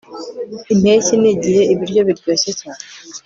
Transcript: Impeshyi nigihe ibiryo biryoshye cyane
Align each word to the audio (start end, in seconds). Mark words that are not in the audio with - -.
Impeshyi 0.73 1.13
nigihe 1.21 1.61
ibiryo 1.73 2.01
biryoshye 2.07 2.51
cyane 2.59 2.81